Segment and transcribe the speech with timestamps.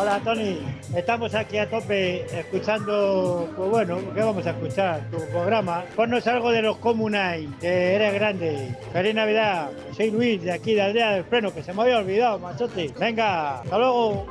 [0.00, 0.60] Hola Tony,
[0.94, 5.10] estamos aquí a tope escuchando, pues bueno, ¿qué vamos a escuchar?
[5.10, 5.84] Tu programa.
[5.96, 8.76] Ponnos algo de los Comunay, que eres grande.
[8.92, 12.38] Feliz Navidad, soy Luis de aquí de Aldea del Freno, que se me había olvidado,
[12.38, 12.92] machote.
[12.96, 14.26] Venga, hasta luego.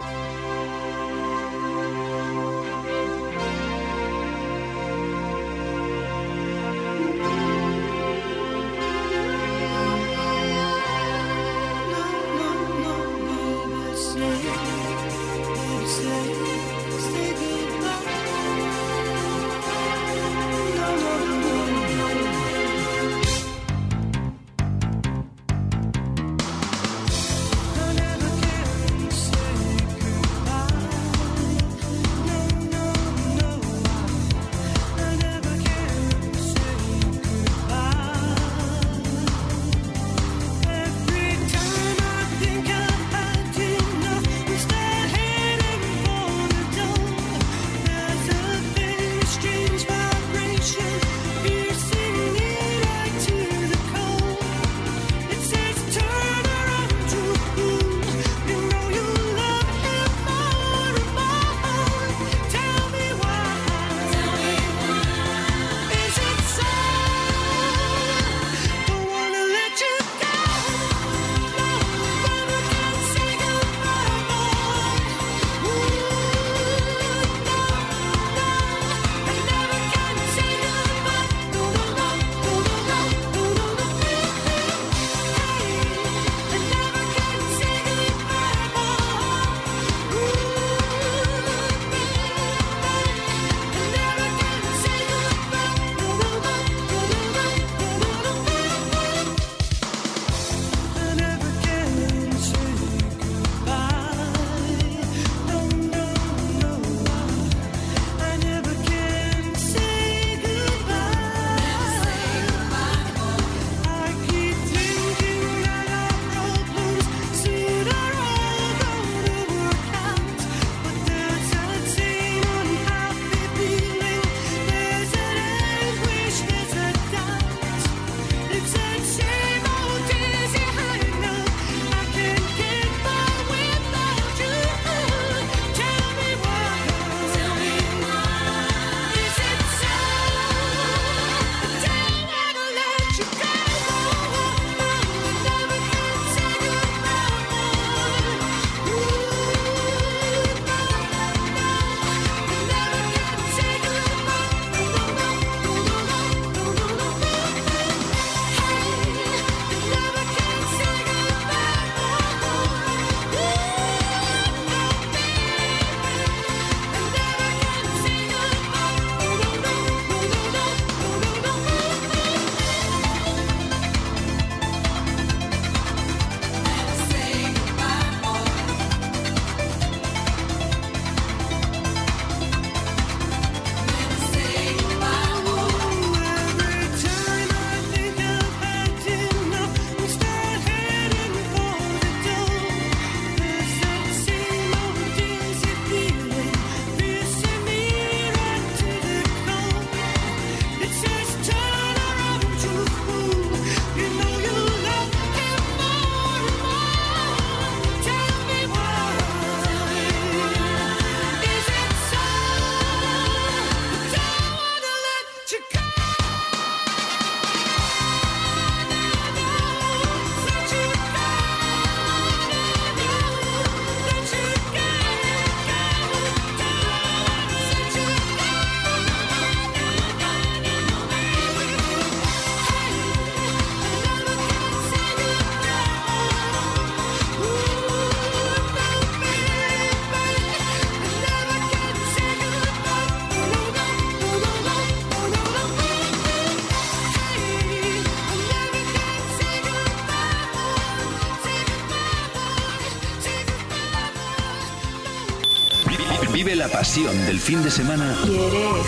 [256.98, 258.88] Del fin de semana ¿Quieres?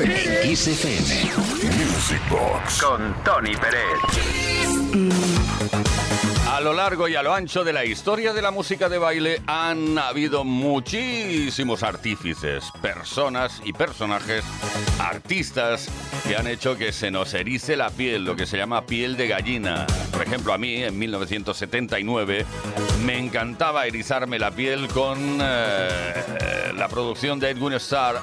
[0.00, 1.32] en Kiss FM.
[1.84, 2.82] Music Box.
[2.82, 3.82] Con Tony Pérez.
[6.50, 9.42] Al lo largo y a lo ancho de la historia de la música de baile
[9.46, 14.44] han habido muchísimos artífices, personas y personajes,
[14.98, 15.90] artistas
[16.26, 19.28] que han hecho que se nos erice la piel, lo que se llama piel de
[19.28, 19.86] gallina.
[20.26, 22.44] Ejemplo, a mí en 1979
[23.04, 28.20] me encantaba erizarme la piel con eh, la producción de Edwin Starr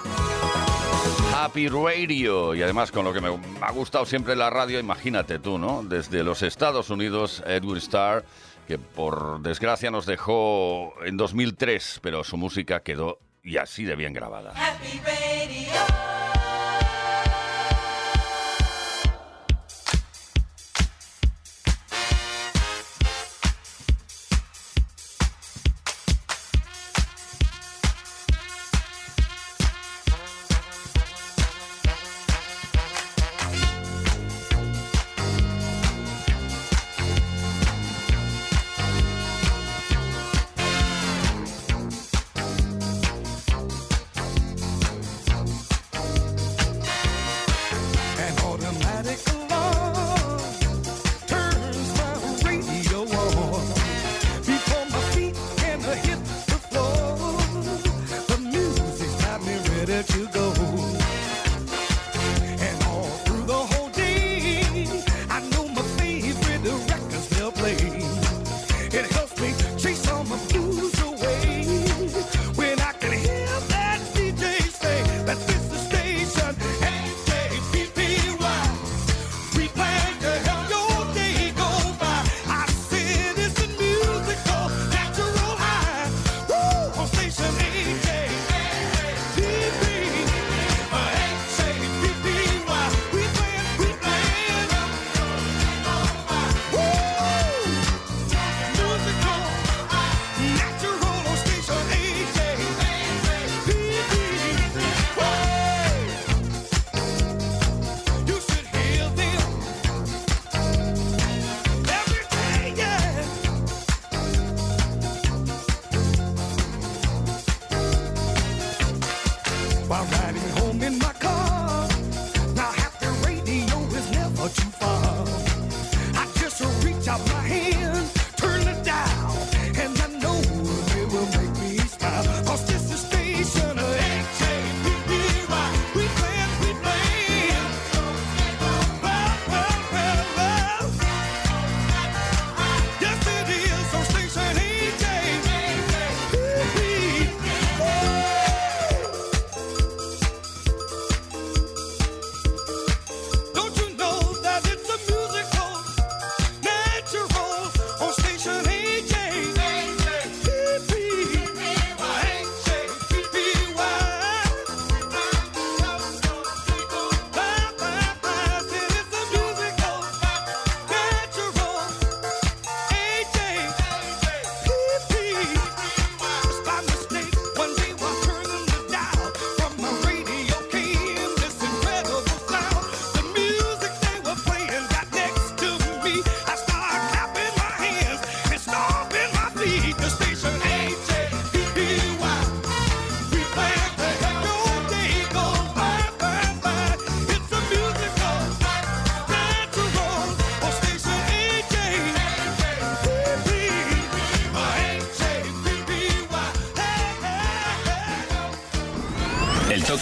[1.33, 2.53] Happy Radio.
[2.55, 3.29] Y además con lo que me
[3.61, 5.81] ha gustado siempre la radio, imagínate tú, ¿no?
[5.81, 8.25] Desde los Estados Unidos, Edwin Starr,
[8.67, 14.11] que por desgracia nos dejó en 2003, pero su música quedó y así de bien
[14.11, 14.53] grabada.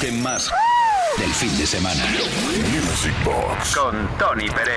[0.10, 0.50] Más
[1.20, 2.03] del fin de semana.
[2.72, 4.74] Music Box con Tony Pérez.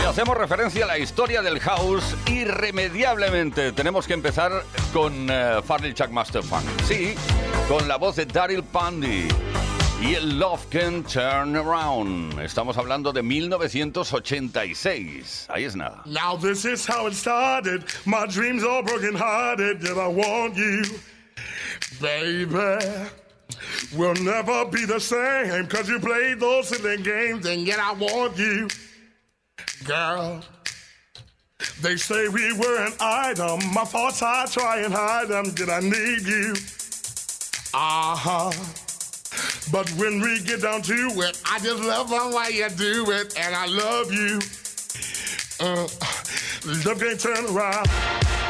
[0.00, 3.72] Y hacemos referencia a la historia del house irremediablemente.
[3.72, 6.64] Tenemos que empezar con uh, Farley Chuck Master Funk.
[6.86, 7.14] Sí,
[7.68, 9.28] con la voz de Daryl Pandy.
[10.00, 12.40] Y el Love Can Turn Around.
[12.40, 15.48] Estamos hablando de 1986.
[15.50, 16.00] Ahí es nada.
[16.06, 17.84] Now this is how it started.
[18.06, 19.80] My dreams are broken hearted.
[19.80, 20.82] Did I want you?
[22.00, 23.08] Baby.
[23.94, 28.38] We'll never be the same because you played those silly games and yet I want
[28.38, 28.68] you.
[29.84, 30.42] Girl,
[31.80, 33.60] they say we were an item.
[33.72, 35.50] My thoughts I try and hide them.
[35.54, 36.54] Did I need you?
[37.74, 38.52] Uh huh.
[39.70, 43.34] But when we get down to it, I just love the way you do it,
[43.38, 44.40] and I love you.
[45.60, 45.88] Uh,
[46.84, 48.41] love can't turn around.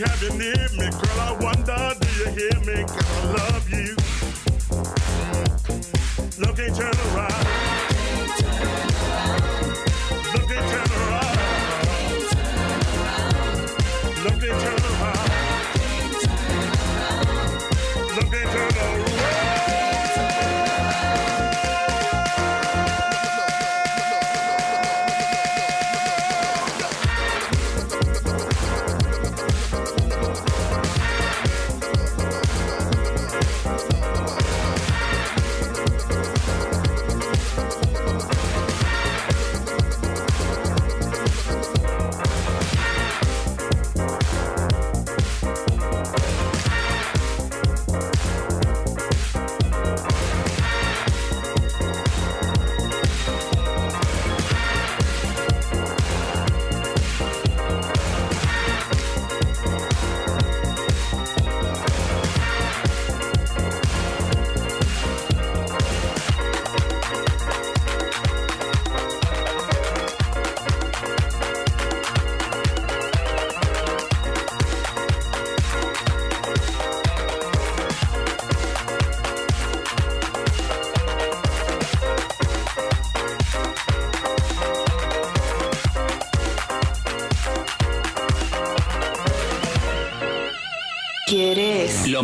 [0.00, 1.20] Have you near me, girl.
[1.20, 2.84] I wonder, do you hear me?
[2.84, 3.96] 'Cause I love you.
[6.38, 7.63] Look and turn around.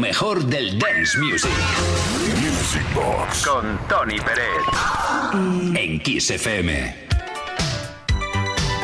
[0.01, 1.51] Mejor del dance music.
[2.41, 4.47] Music Box con Tony Pérez.
[5.77, 7.09] En Kiss FM.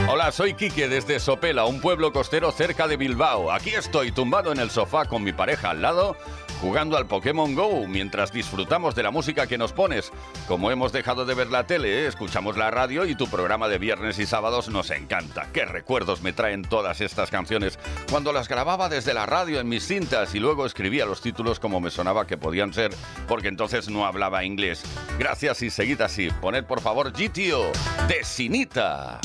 [0.08, 3.50] Hola, soy Quique desde Sopela, un pueblo costero cerca de Bilbao.
[3.50, 6.16] Aquí estoy tumbado en el sofá con mi pareja al lado,
[6.60, 10.12] jugando al Pokémon Go mientras disfrutamos de la música que nos pones.
[10.48, 14.18] Como hemos dejado de ver la tele, escuchamos la radio y tu programa de viernes
[14.18, 15.48] y sábados nos encanta.
[15.52, 17.78] Qué recuerdos me traen todas estas canciones
[18.10, 21.80] cuando las grababa desde la radio en mis cintas y luego escribía los títulos como
[21.80, 22.92] me sonaba que podían ser,
[23.28, 24.82] porque entonces no hablaba inglés.
[25.18, 26.28] Gracias y seguid así.
[26.40, 27.72] Poned por favor GTO
[28.08, 29.20] de Sinita.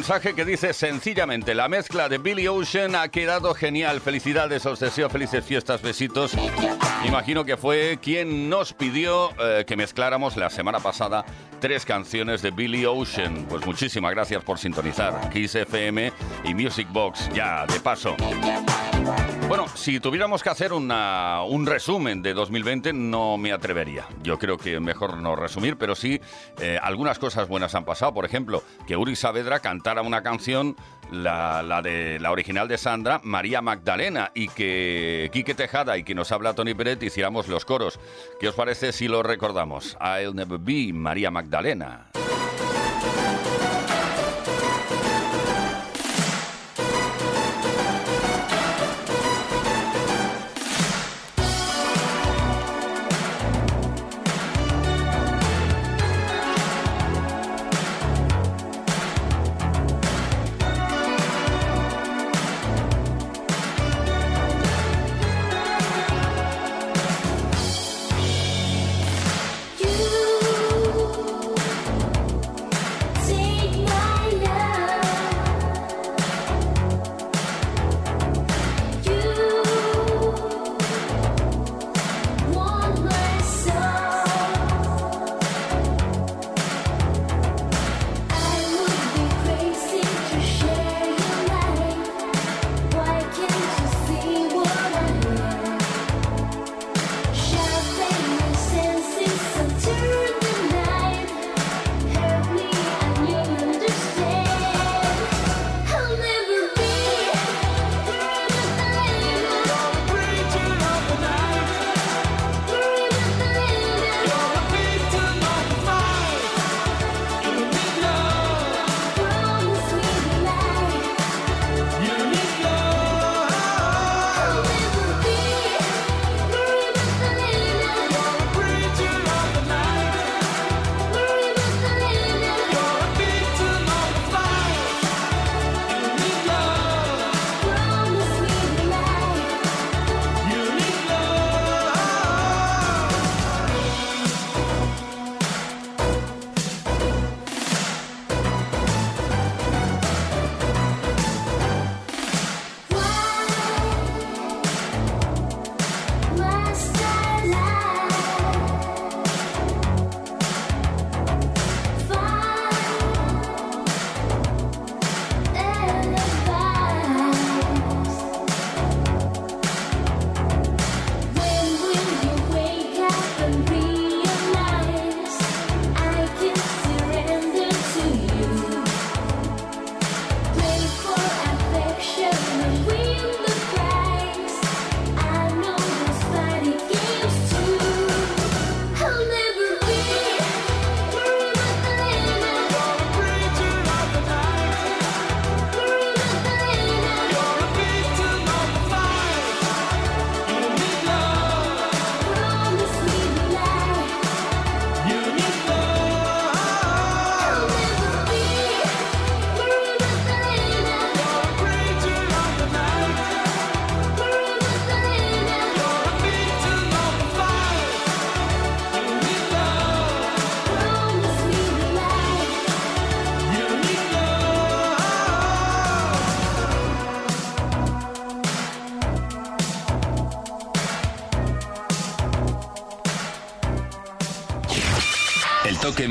[0.00, 4.00] Mensaje que dice sencillamente, la mezcla de Billy Ocean ha quedado genial.
[4.00, 4.78] Felicidades, os
[5.10, 6.32] felices fiestas, besitos.
[7.04, 11.26] Imagino que fue quien nos pidió eh, que mezcláramos la semana pasada
[11.60, 13.46] tres canciones de Billy Ocean.
[13.48, 15.28] Pues muchísimas gracias por sintonizar.
[15.30, 16.12] Kiss FM
[16.44, 18.16] y Music Box, ya de paso.
[19.48, 24.06] Bueno, si tuviéramos que hacer una- un resumen de 2020, no me atrevería.
[24.22, 26.20] Yo creo que mejor no resumir, pero sí
[26.60, 28.14] eh, algunas cosas buenas han pasado.
[28.14, 30.76] Por ejemplo, que Uri Saavedra cantara una canción,
[31.12, 36.14] la, la de la original de Sandra, María Magdalena, y que Quique Tejada y que
[36.14, 37.98] nos habla Tony Peret hiciéramos los coros.
[38.38, 39.96] ¿Qué os parece si lo recordamos?
[40.00, 42.10] I'll never be María Magdalena.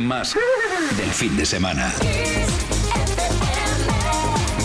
[0.10, 0.36] Más
[0.98, 1.94] del fin de semana.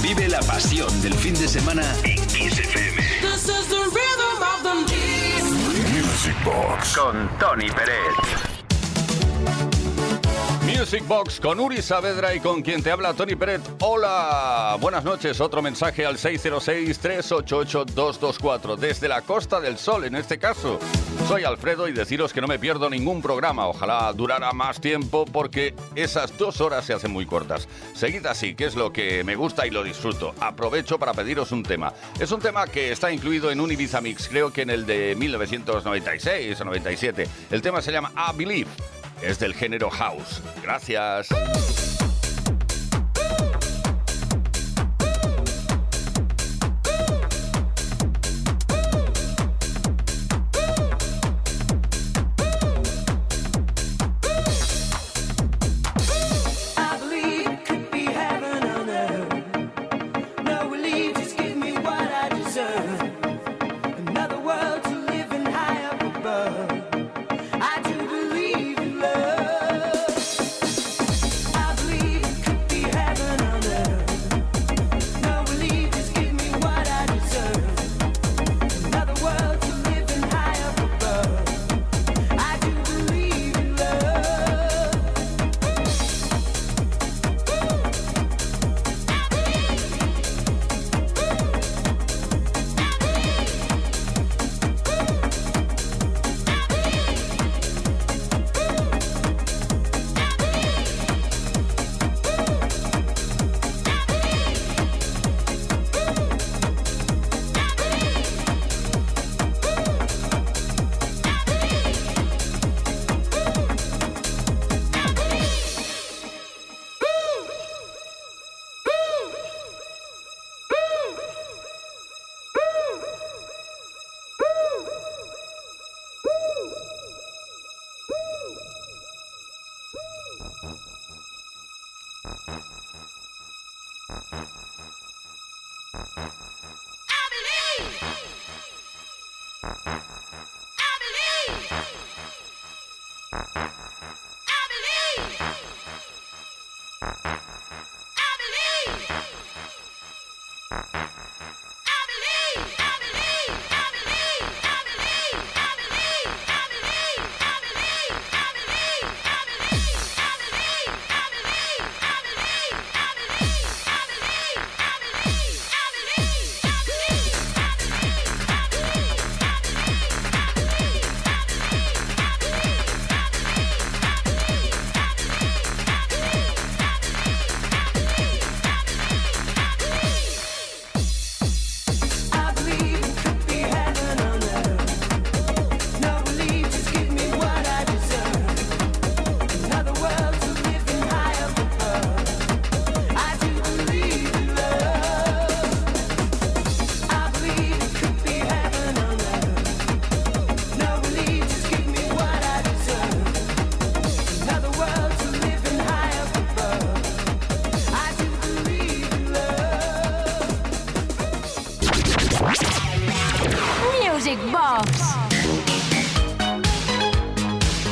[0.00, 2.96] Vive la pasión del fin de semana en Kiss FM.
[3.20, 8.53] This is the rhythm of the Music Box con Tony Pérez.
[10.84, 13.62] Music Box con Uri Saavedra y con quien te habla Tony Peret.
[13.80, 15.40] Hola, buenas noches.
[15.40, 20.78] Otro mensaje al 606-388-224 desde la Costa del Sol, en este caso.
[21.26, 23.66] Soy Alfredo y deciros que no me pierdo ningún programa.
[23.66, 27.66] Ojalá durara más tiempo porque esas dos horas se hacen muy cortas.
[27.94, 30.34] Seguid así, que es lo que me gusta y lo disfruto.
[30.38, 31.94] Aprovecho para pediros un tema.
[32.20, 35.14] Es un tema que está incluido en un Ibiza Mix, creo que en el de
[35.16, 37.26] 1996 o 97.
[37.50, 38.68] El tema se llama I Believe.
[39.22, 40.42] Es del género house.
[40.62, 41.28] Gracias.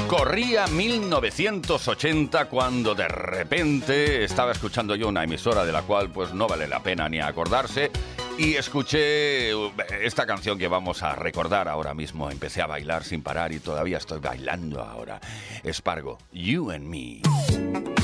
[0.09, 6.47] Corría 1980 cuando de repente estaba escuchando yo una emisora de la cual pues no
[6.47, 7.91] vale la pena ni acordarse
[8.39, 9.71] y escuché uh,
[10.03, 12.31] esta canción que vamos a recordar ahora mismo.
[12.31, 15.21] Empecé a bailar sin parar y todavía estoy bailando ahora.
[15.63, 18.02] Espargo, You and Me.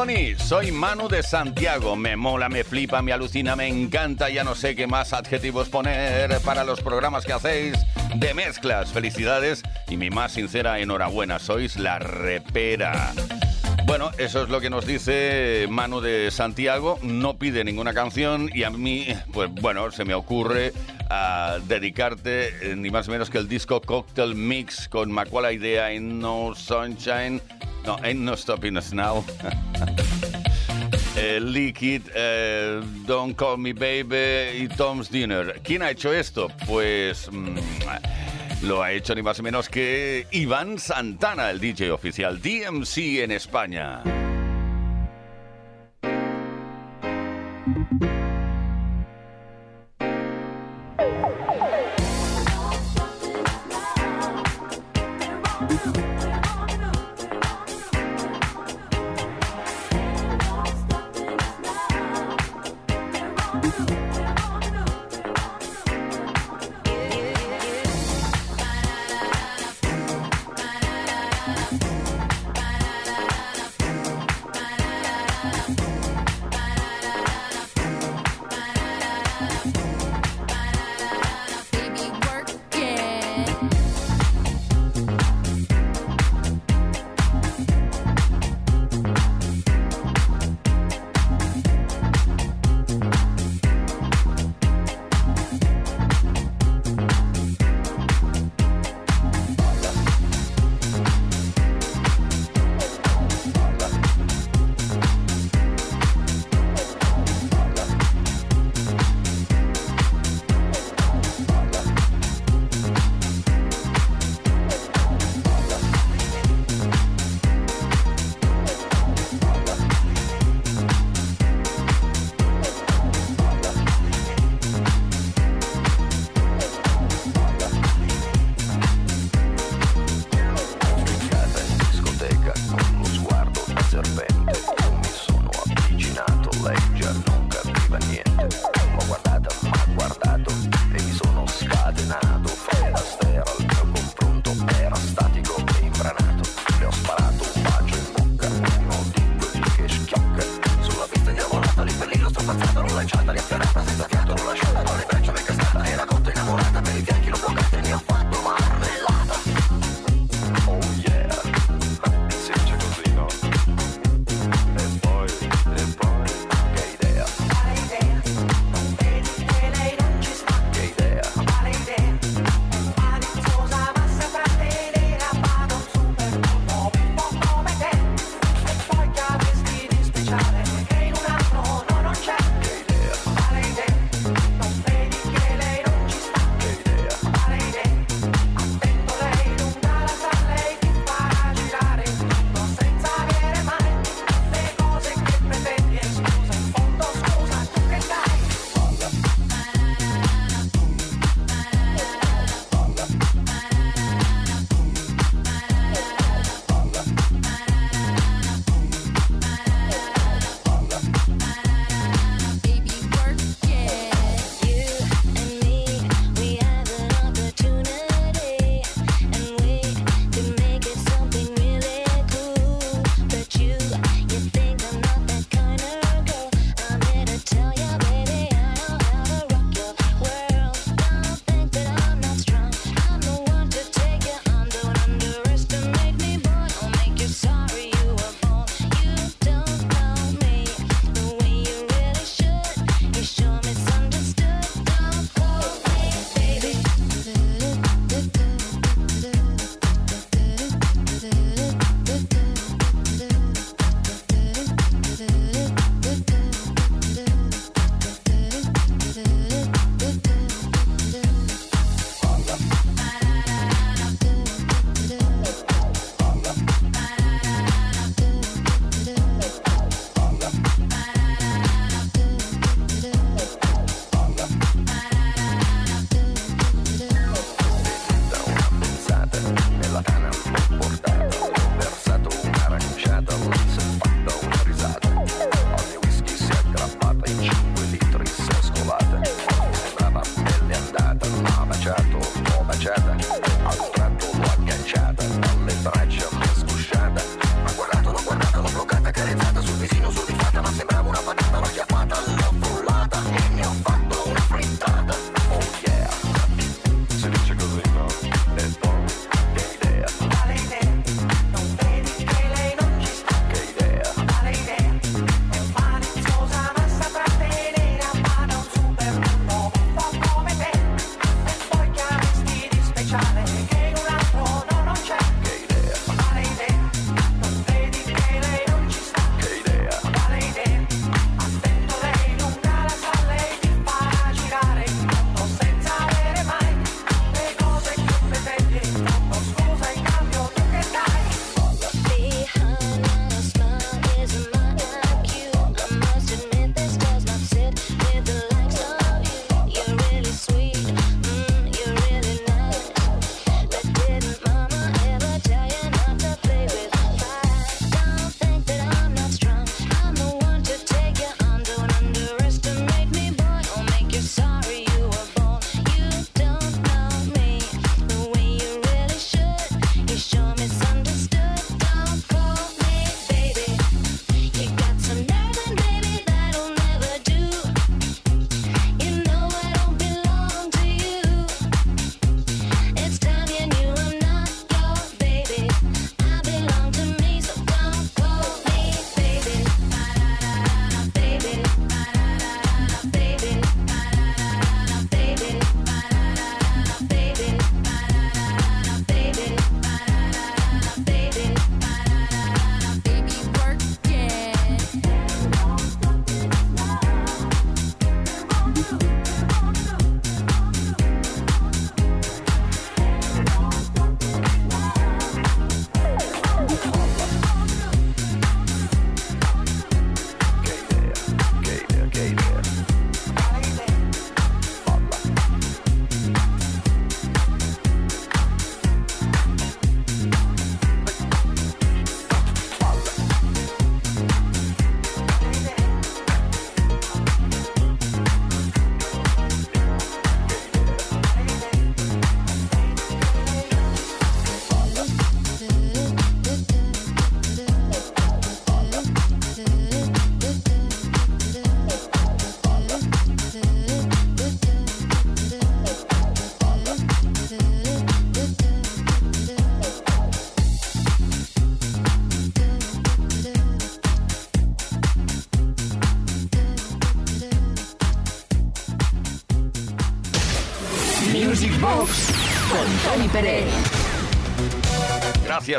[0.00, 1.94] Tony, soy Manu de Santiago.
[1.94, 4.30] Me mola, me flipa, me alucina, me encanta.
[4.30, 7.74] Ya no sé qué más adjetivos poner para los programas que hacéis
[8.14, 8.92] de mezclas.
[8.92, 11.38] Felicidades y mi más sincera enhorabuena.
[11.38, 13.12] Sois la repera.
[13.84, 16.98] Bueno, eso es lo que nos dice Manu de Santiago.
[17.02, 20.72] No pide ninguna canción y a mí, pues bueno, se me ocurre
[21.10, 25.86] a dedicarte eh, ni más ni menos que el disco Cocktail Mix con Macuala Idea
[25.86, 27.42] Ain't No Sunshine,
[27.84, 29.24] no, Ain't No Stopping Us Now.
[31.16, 35.60] eh, Liquid, eh, Don't Call Me Baby y Tom's Dinner.
[35.62, 36.48] ¿Quién ha hecho esto?
[36.66, 37.56] Pues mm,
[38.62, 43.32] lo ha hecho ni más ni menos que Iván Santana, el DJ oficial DMC en
[43.32, 44.02] España.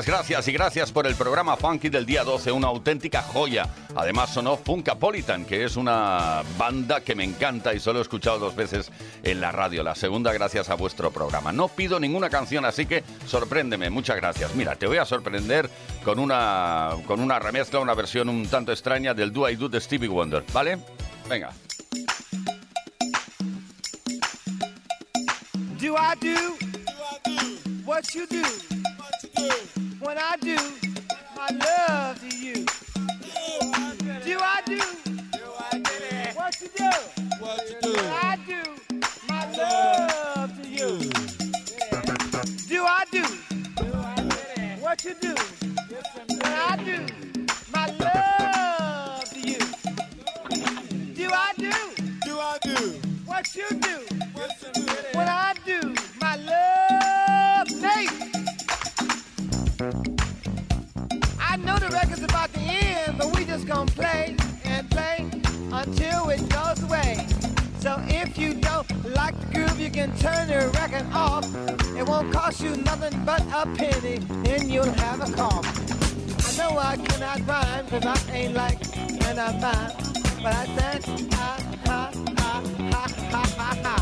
[0.01, 3.69] Gracias, gracias y gracias por el programa Funky del día 12, una auténtica joya.
[3.95, 8.55] Además sonó Funkapolitan, que es una banda que me encanta y solo he escuchado dos
[8.55, 8.89] veces
[9.21, 9.83] en la radio.
[9.83, 11.51] La segunda gracias a vuestro programa.
[11.51, 13.91] No pido ninguna canción, así que sorpréndeme.
[13.91, 14.55] Muchas gracias.
[14.55, 15.69] Mira, te voy a sorprender
[16.03, 19.79] con una, con una remezcla, una versión un tanto extraña del Do I Do de
[19.79, 20.79] Stevie Wonder, ¿vale?
[21.29, 21.51] Venga.
[25.79, 26.57] Do I do?
[27.85, 28.41] What you do?
[30.01, 30.57] When I do
[31.37, 32.65] my love to you.
[34.25, 34.79] Do I do?
[36.33, 36.89] What you do?
[37.39, 38.63] When I do
[39.29, 40.97] my love to you.
[42.67, 43.23] Do I do?
[44.81, 45.35] What you do?
[69.91, 71.45] Can turn the record off.
[71.97, 75.65] It won't cost you nothing but a penny, then you'll have a cough.
[76.47, 78.79] I know I cannot rhyme, cause I ain't like
[79.25, 79.91] and I'm mine.
[80.41, 83.95] But I think ha ha ha ha ha ha ha.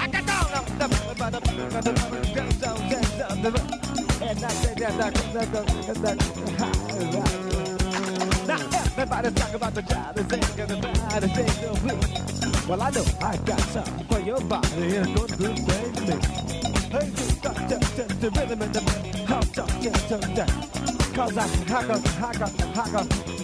[0.00, 0.50] I got down
[4.22, 4.94] and I say that
[8.46, 8.56] now
[8.86, 12.39] everybody's talking about the child is saying everybody say so please.
[12.70, 16.22] Well I know I got something for your body and thing to me.
[16.88, 21.12] Hey you got just the rhythm and the how just just just that.
[21.12, 23.39] Cause I hacker hacker hacker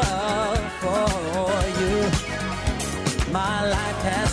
[0.00, 1.96] love for you.
[3.32, 4.27] My life has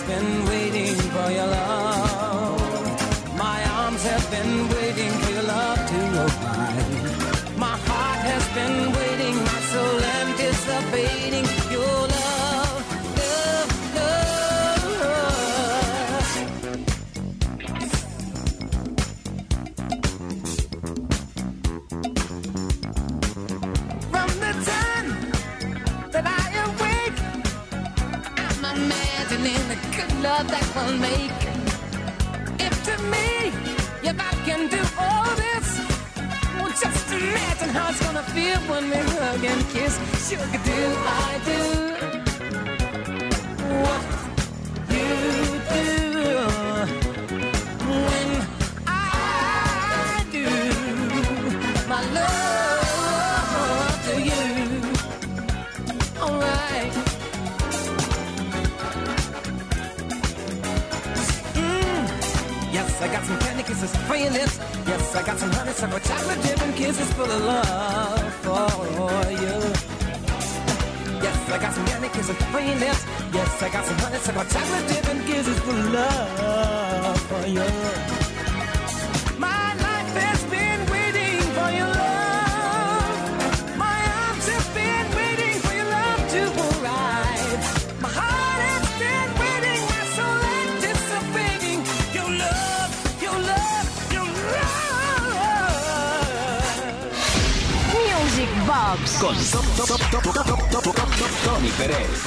[30.93, 31.31] make.
[32.59, 33.51] if to me,
[34.03, 35.67] if I can do all this,
[36.57, 39.93] well, just imagine how it's gonna feel when we hug and kiss.
[40.27, 41.94] Sugar, do I do
[63.76, 64.57] kisses for your lips.
[64.88, 69.55] Yes, I got some honeysuckle chocolate dip and kisses full of love for you.
[71.21, 73.05] Yes, I got some candy kisses for your lips.
[73.34, 77.94] Yes, I got some honeysuckle chocolate dip and kisses full of love for you.
[98.66, 99.36] Box Con
[101.43, 102.26] Tony Pérez.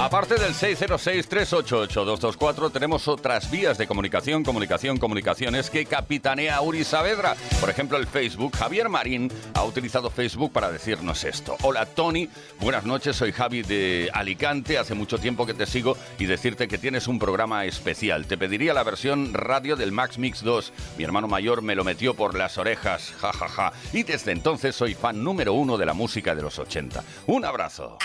[0.00, 7.36] Aparte del 606-388-224, tenemos otras vías de comunicación, comunicación, comunicaciones que capitanea Uri Saavedra.
[7.60, 8.56] Por ejemplo, el Facebook.
[8.56, 11.54] Javier Marín ha utilizado Facebook para decirnos esto.
[11.60, 12.30] Hola, Tony.
[12.60, 14.78] Buenas noches, soy Javi de Alicante.
[14.78, 18.24] Hace mucho tiempo que te sigo y decirte que tienes un programa especial.
[18.24, 20.72] Te pediría la versión radio del Max Mix 2.
[20.96, 23.12] Mi hermano mayor me lo metió por las orejas.
[23.20, 23.74] Ja, ja, ja.
[23.92, 27.04] Y desde entonces soy fan número uno de la música de los 80.
[27.26, 27.98] Un abrazo.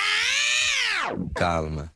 [1.36, 1.92] Calma.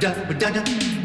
[0.00, 0.97] You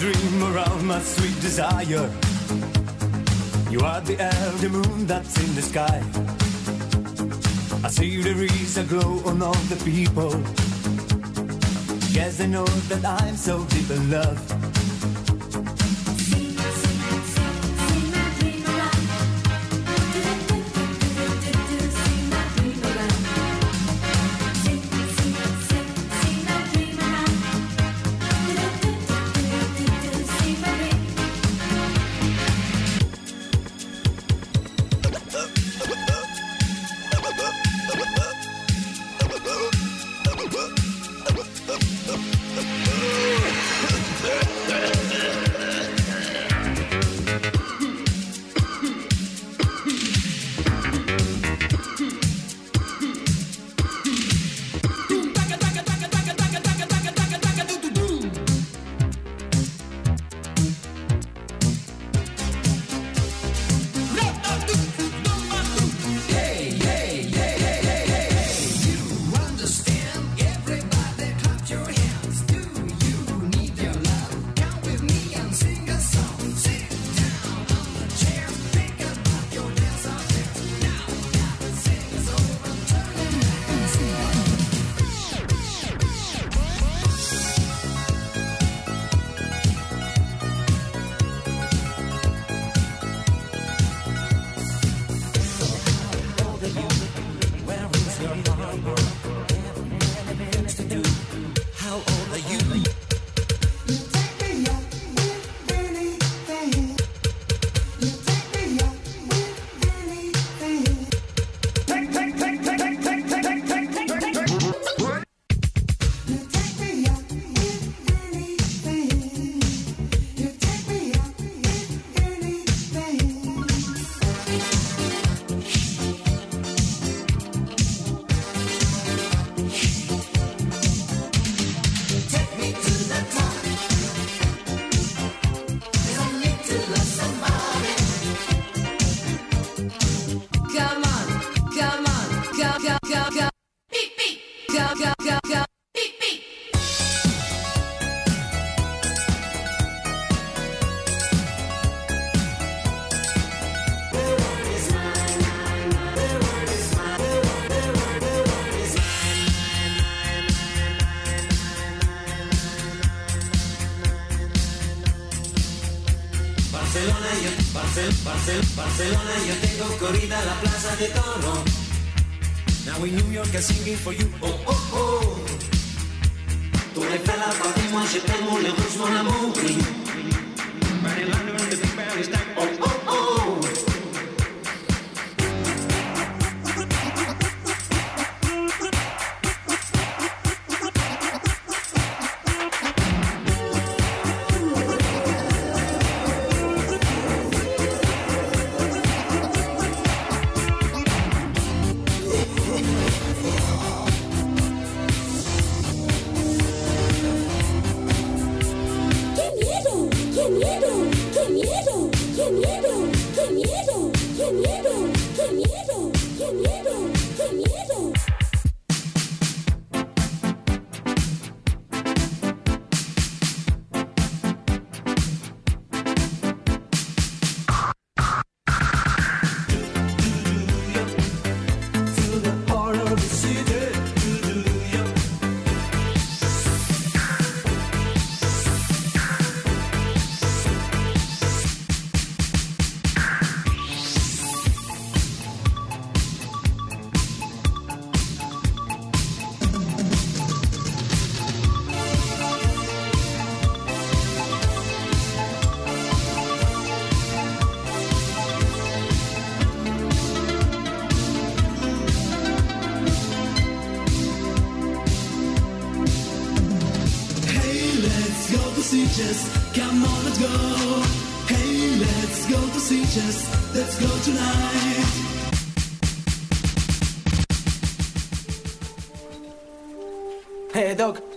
[0.00, 2.08] dream around my sweet desire.
[3.70, 6.02] You are the elder moon that's in the sky.
[7.84, 10.30] I see there is a glow on all the people.
[12.16, 14.69] Yes, I know that I'm so deep in love.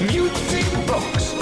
[0.00, 1.34] Music Box.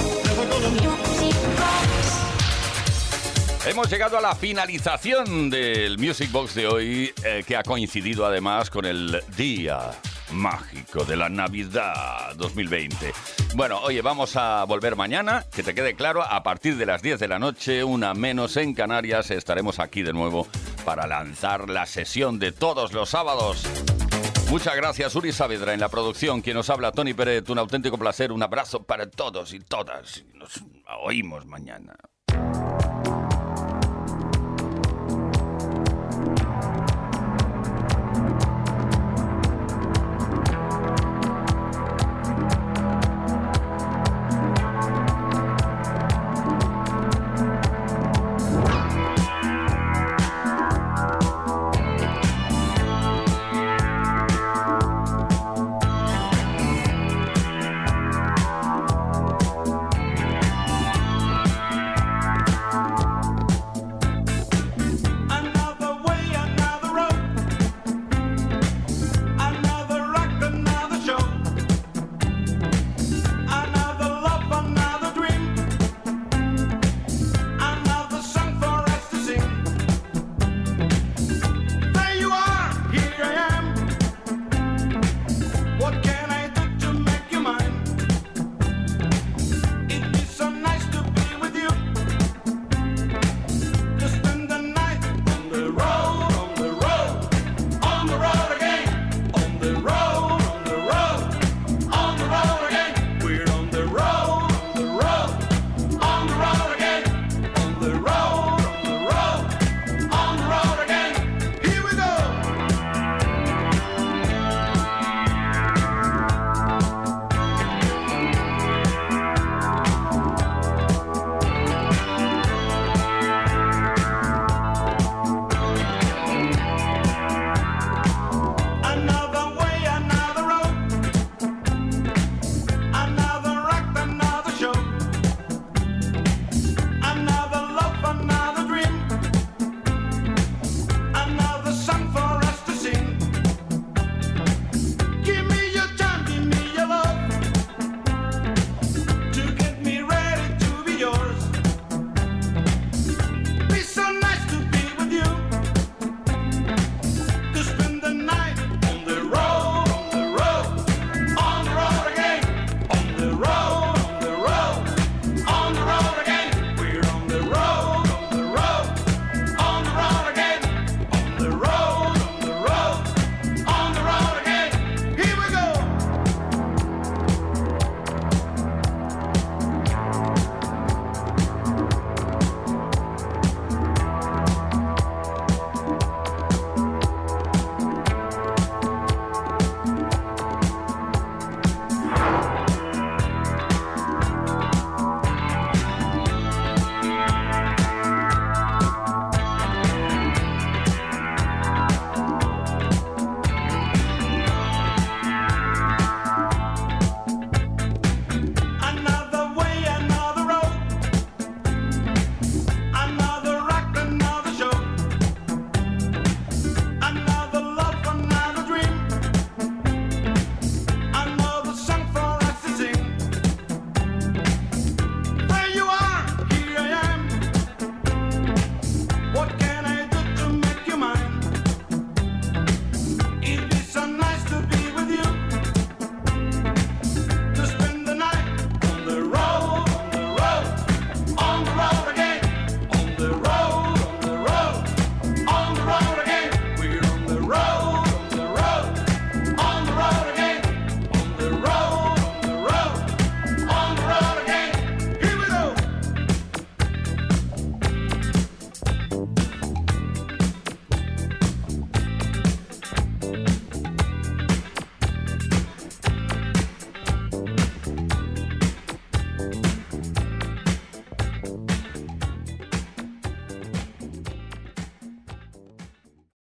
[3.67, 8.71] Hemos llegado a la finalización del Music Box de hoy, eh, que ha coincidido además
[8.71, 9.91] con el día
[10.33, 13.13] mágico de la Navidad 2020.
[13.55, 17.21] Bueno, oye, vamos a volver mañana, que te quede claro, a partir de las 10
[17.21, 20.47] de la noche, una menos en Canarias, estaremos aquí de nuevo
[20.85, 23.67] para lanzar la sesión de todos los sábados.
[24.49, 26.41] Muchas gracias, Uri Saavedra, en la producción.
[26.41, 27.49] Quien nos habla, Tony Pérez.
[27.49, 28.31] Un auténtico placer.
[28.33, 30.25] Un abrazo para todos y todas.
[30.35, 30.63] Nos
[31.05, 31.97] oímos mañana.